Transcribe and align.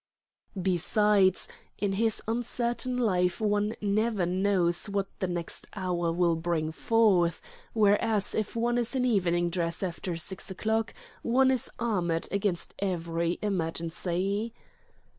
Besides, 0.59 1.47
in 1.77 1.91
this 1.91 2.23
uncertain 2.27 2.97
life 2.97 3.39
one 3.39 3.75
never 3.81 4.25
knows 4.25 4.87
what 4.89 5.05
the 5.19 5.27
next 5.27 5.67
hour 5.75 6.11
will 6.11 6.35
bring 6.35 6.71
forth; 6.71 7.39
whereas 7.73 8.33
if 8.33 8.55
one 8.55 8.79
is 8.79 8.95
in 8.95 9.05
evening 9.05 9.51
dress 9.51 9.83
after 9.83 10.15
six 10.15 10.49
o'clock, 10.49 10.95
one 11.21 11.51
is 11.51 11.69
armoured 11.77 12.27
against 12.31 12.73
every 12.79 13.37
emergency. 13.43 14.55